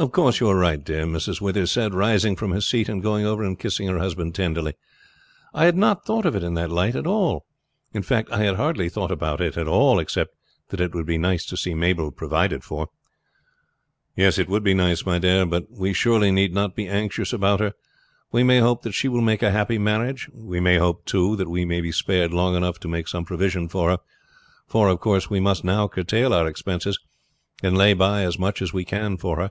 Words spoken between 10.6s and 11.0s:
that it